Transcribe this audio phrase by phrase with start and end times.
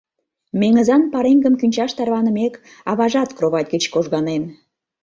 [0.59, 2.53] Меҥызан пареҥгым кӱнчаш тарванымек,
[2.89, 4.43] аважат кровать гыч кожганен.